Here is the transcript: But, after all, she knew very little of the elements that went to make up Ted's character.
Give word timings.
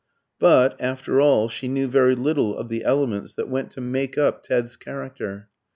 But, 0.39 0.75
after 0.81 1.21
all, 1.21 1.47
she 1.47 1.67
knew 1.67 1.87
very 1.87 2.15
little 2.15 2.57
of 2.57 2.69
the 2.69 2.83
elements 2.83 3.35
that 3.35 3.49
went 3.49 3.69
to 3.73 3.81
make 3.81 4.17
up 4.17 4.43
Ted's 4.43 4.75
character. 4.75 5.47